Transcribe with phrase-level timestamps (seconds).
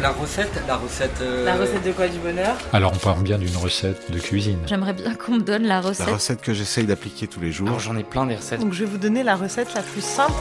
[0.00, 1.20] La recette, la recette.
[1.22, 2.56] euh, La recette de quoi du bonheur?
[2.72, 4.58] Alors on parle bien d'une recette de cuisine.
[4.66, 6.08] J'aimerais bien qu'on me donne la La recette.
[6.08, 7.68] recette que j'essaye d'appliquer tous les jours.
[7.68, 8.60] Alors j'en ai plein des recettes.
[8.60, 10.34] Donc je vais vous donner la recette la plus simple.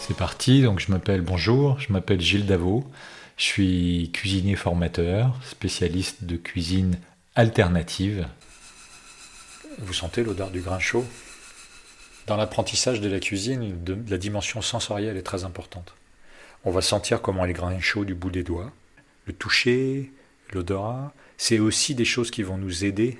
[0.00, 2.84] C'est parti, donc je m'appelle, bonjour, je m'appelle Gilles Davot,
[3.36, 6.98] je suis cuisinier formateur, spécialiste de cuisine
[7.34, 8.28] alternative.
[9.78, 11.04] Vous sentez l'odeur du grain chaud?
[12.26, 15.94] Dans l'apprentissage de la cuisine, de- la dimension sensorielle est très importante.
[16.64, 18.72] On va sentir comment est le grain chaud du bout des doigts,
[19.26, 20.12] le toucher,
[20.52, 21.12] l'odorat.
[21.36, 23.18] C'est aussi des choses qui vont nous aider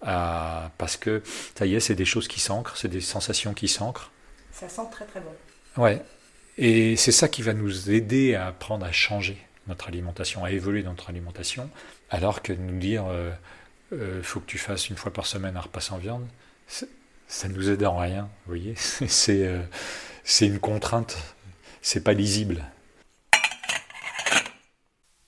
[0.00, 0.70] à...
[0.78, 1.22] Parce que,
[1.58, 4.12] ça y est, c'est des choses qui s'ancrent, c'est des sensations qui s'ancrent.
[4.52, 5.82] Ça sent très très bon.
[5.82, 6.02] Ouais.
[6.56, 9.38] Et c'est ça qui va nous aider à apprendre à changer
[9.70, 11.70] notre alimentation, à évoluer dans notre alimentation,
[12.10, 13.30] alors que de nous dire euh,
[13.92, 16.26] euh, faut que tu fasses une fois par semaine un repas sans viande,
[16.66, 18.74] ça ne nous aide en rien, vous voyez.
[18.76, 19.62] C'est euh,
[20.22, 21.16] c'est une contrainte,
[21.80, 22.64] c'est pas lisible.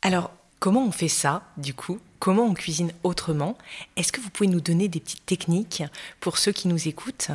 [0.02, 1.98] Alors, comment on fait ça, du coup?
[2.22, 3.58] Comment on cuisine autrement
[3.96, 5.82] Est-ce que vous pouvez nous donner des petites techniques
[6.20, 7.32] pour ceux qui nous écoutent?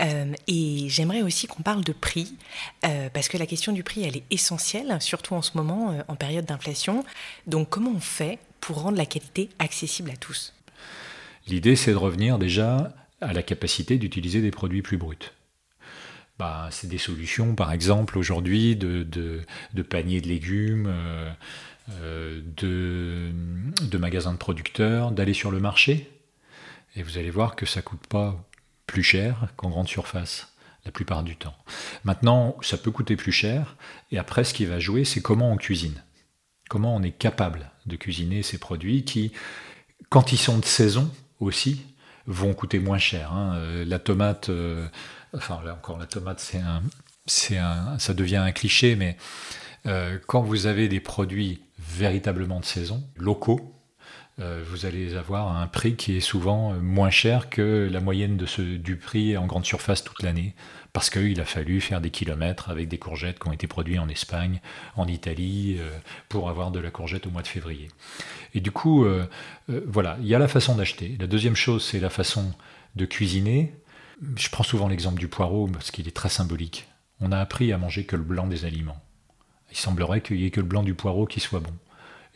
[0.00, 2.36] Euh, Et j'aimerais aussi qu'on parle de prix,
[2.86, 6.02] euh, parce que la question du prix, elle est essentielle, surtout en ce moment, euh,
[6.06, 7.04] en période d'inflation.
[7.48, 10.54] Donc, comment on fait pour rendre la qualité accessible à tous?
[11.48, 15.32] L'idée, c'est de revenir déjà à la capacité d'utiliser des produits plus bruts.
[16.38, 19.04] Bah, c'est des solutions, par exemple, aujourd'hui, de,
[19.90, 20.94] paniers de légumes,
[21.88, 23.32] de,
[23.82, 26.10] de magasins de producteurs, d'aller sur le marché.
[26.96, 28.36] Et vous allez voir que ça coûte pas
[28.86, 30.48] plus cher qu'en grande surface,
[30.84, 31.54] la plupart du temps.
[32.04, 33.76] Maintenant, ça peut coûter plus cher.
[34.10, 36.02] Et après, ce qui va jouer, c'est comment on cuisine.
[36.68, 39.32] Comment on est capable de cuisiner ces produits qui,
[40.08, 41.10] quand ils sont de saison
[41.40, 41.82] aussi,
[42.26, 43.32] vont coûter moins cher.
[43.32, 43.54] hein.
[43.56, 44.86] Euh, La tomate, euh,
[45.34, 46.82] enfin là encore, la tomate, c'est un,
[47.28, 47.58] c'est
[47.98, 49.16] ça devient un cliché, mais
[49.86, 53.74] euh, quand vous avez des produits véritablement de saison, locaux,
[54.40, 58.36] euh, vous allez avoir un prix qui est souvent euh, moins cher que la moyenne
[58.36, 60.54] de ce, du prix en grande surface toute l'année,
[60.92, 64.08] parce qu'il a fallu faire des kilomètres avec des courgettes qui ont été produites en
[64.08, 64.60] Espagne,
[64.96, 65.78] en Italie,
[66.28, 67.88] pour avoir de la courgette au mois de février.
[68.54, 69.06] Et du coup,
[69.68, 71.16] voilà, il y a la façon d'acheter.
[71.20, 72.52] La deuxième chose, c'est la façon
[72.96, 73.74] de cuisiner.
[74.36, 76.88] Je prends souvent l'exemple du poireau parce qu'il est très symbolique.
[77.20, 79.00] On a appris à manger que le blanc des aliments.
[79.70, 81.74] Il semblerait qu'il n'y ait que le blanc du poireau qui soit bon.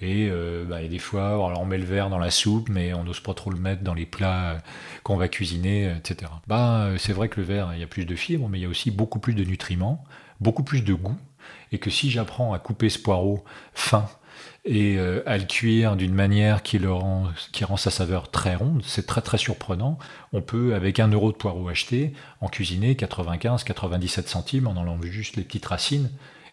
[0.01, 3.21] Et euh, bah, des fois, on met le verre dans la soupe, mais on n'ose
[3.21, 4.59] pas trop le mettre dans les plats euh,
[5.05, 6.31] qu'on va cuisiner, euh, etc.
[6.49, 8.65] Bah, c'est vrai que le verre, il y a plus de fibres, mais il y
[8.65, 10.05] a aussi beaucoup plus de nutriments,
[10.41, 11.17] beaucoup plus de goût.
[11.73, 13.45] Et que si j'apprends à couper ce poireau
[13.75, 14.09] fin
[14.65, 18.55] et euh, à le cuire d'une manière qui, le rend, qui rend sa saveur très
[18.55, 19.99] ronde, c'est très très surprenant.
[20.33, 25.37] On peut, avec un euro de poireau acheté, en cuisiner 95-97 centimes en enlevant juste
[25.37, 26.11] les petites racines.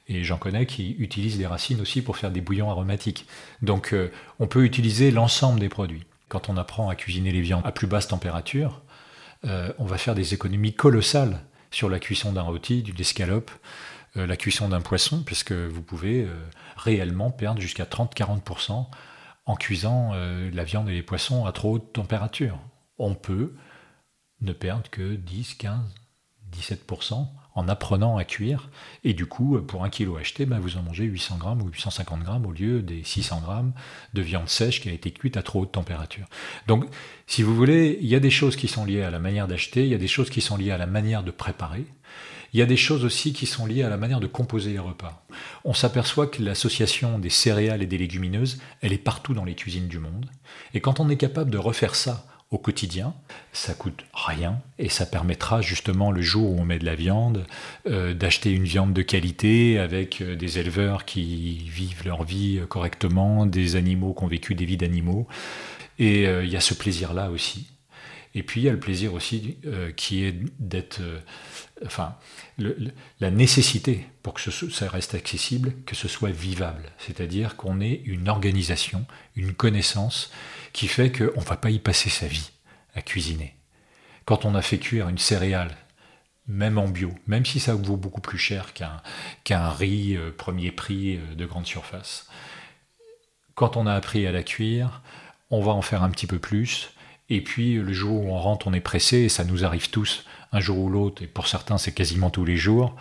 [0.08, 3.28] Et j'en connais qui utilisent les racines aussi pour faire des bouillons aromatiques.
[3.62, 6.04] Donc euh, on peut utiliser l'ensemble des produits.
[6.30, 8.82] Quand on apprend à cuisiner les viandes à plus basse température,
[9.46, 13.52] euh, on va faire des économies colossales sur la cuisson d'un rôti, d'une escalope,
[14.26, 16.36] la cuisson d'un poisson, puisque vous pouvez euh,
[16.76, 18.88] réellement perdre jusqu'à 30-40%
[19.46, 22.60] en cuisant euh, la viande et les poissons à trop haute température.
[22.98, 23.56] On peut
[24.42, 25.80] ne perdre que 10, 15,
[26.52, 28.70] 17% en apprenant à cuire.
[29.04, 32.24] Et du coup, pour un kilo acheté, ben, vous en mangez 800 grammes ou 850
[32.24, 33.74] grammes au lieu des 600 grammes
[34.14, 36.26] de viande sèche qui a été cuite à trop haute température.
[36.68, 36.86] Donc,
[37.28, 39.84] si vous voulez, il y a des choses qui sont liées à la manière d'acheter,
[39.84, 41.86] il y a des choses qui sont liées à la manière de préparer.
[42.54, 44.80] Il y a des choses aussi qui sont liées à la manière de composer les
[44.80, 45.26] repas.
[45.66, 49.88] On s'aperçoit que l'association des céréales et des légumineuses, elle est partout dans les cuisines
[49.88, 50.26] du monde.
[50.74, 53.14] Et quand on est capable de refaire ça au quotidien,
[53.54, 57.46] ça coûte rien et ça permettra justement le jour où on met de la viande
[57.88, 62.66] euh, d'acheter une viande de qualité avec euh, des éleveurs qui vivent leur vie euh,
[62.66, 65.28] correctement, des animaux qui ont vécu des vies d'animaux.
[66.00, 67.68] Et il y a ce plaisir-là aussi.
[68.36, 71.20] Et puis il y a le plaisir aussi euh, qui est d'être, euh,
[71.86, 72.16] enfin,
[72.58, 76.92] la nécessité pour que ça reste accessible, que ce soit vivable.
[77.00, 79.06] C'est-à-dire qu'on ait une organisation,
[79.36, 80.32] une connaissance
[80.74, 82.52] qui fait qu'on ne va pas y passer sa vie
[82.94, 83.56] à cuisiner.
[84.26, 85.76] Quand on a fait cuire une céréale,
[86.48, 89.02] même en bio, même si ça vaut beaucoup plus cher qu'un
[89.44, 92.28] qu'un riz euh, premier prix de grande surface,
[93.56, 95.02] quand on a appris à la cuire,
[95.50, 96.92] on va en faire un petit peu plus,
[97.30, 100.26] et puis le jour où on rentre, on est pressé, et ça nous arrive tous,
[100.52, 102.96] un jour ou l'autre, et pour certains c'est quasiment tous les jours,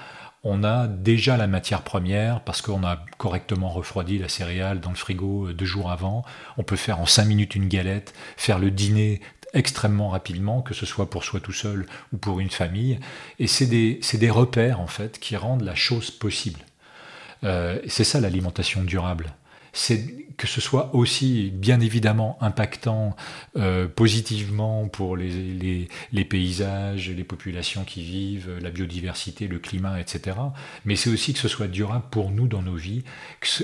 [0.44, 4.96] on a déjà la matière première parce qu'on a correctement refroidi la céréale dans le
[4.96, 6.24] frigo deux jours avant.
[6.56, 9.20] On peut faire en cinq minutes une galette, faire le dîner
[9.52, 13.00] extrêmement rapidement, que ce soit pour soi tout seul ou pour une famille.
[13.38, 16.60] Et c'est des, des, repères en fait qui rendent la chose possible.
[17.44, 19.34] Euh, c'est ça l'alimentation durable
[19.78, 23.14] c'est que ce soit aussi bien évidemment impactant
[23.56, 25.88] euh, positivement pour les,
[26.28, 30.36] paysages, les populations qui vivent, la biodiversité, le climat, etc.
[30.84, 33.04] Mais c'est aussi que ce soit durable pour nous dans nos vies,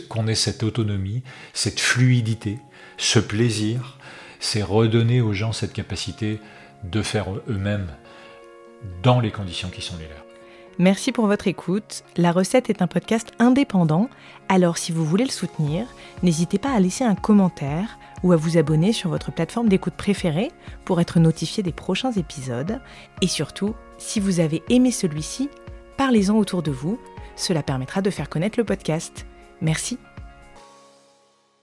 [0.08, 2.58] qu'on ait cette autonomie, cette fluidité,
[2.96, 3.98] ce plaisir.
[4.38, 6.38] C'est redonner aux gens cette capacité
[6.84, 7.88] de faire eux-mêmes
[9.02, 10.33] dans les conditions qui sont les leurs.
[10.78, 12.02] Merci pour votre écoute.
[12.16, 14.08] La recette est un podcast indépendant,
[14.48, 15.86] alors si vous voulez le soutenir,
[16.22, 20.50] n'hésitez pas à laisser un commentaire ou à vous abonner sur votre plateforme d'écoute préférée
[20.84, 22.80] pour être notifié des prochains épisodes.
[23.20, 25.48] Et surtout, si vous avez aimé celui-ci,
[25.96, 26.98] parlez-en autour de vous,
[27.36, 29.26] cela permettra de faire connaître le podcast.
[29.60, 29.98] Merci.